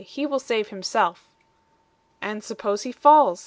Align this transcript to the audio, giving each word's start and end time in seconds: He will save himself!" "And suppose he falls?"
He 0.03 0.25
will 0.25 0.39
save 0.39 0.69
himself!" 0.69 1.29
"And 2.23 2.43
suppose 2.43 2.81
he 2.81 2.91
falls?" 2.91 3.39